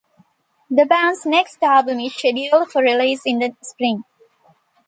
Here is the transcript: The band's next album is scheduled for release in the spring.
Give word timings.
The 0.71 0.87
band's 0.87 1.27
next 1.27 1.61
album 1.61 1.99
is 1.99 2.15
scheduled 2.15 2.71
for 2.71 2.81
release 2.81 3.21
in 3.23 3.37
the 3.37 3.55
spring. 3.61 4.03